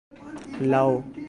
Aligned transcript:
لاؤ 0.61 1.01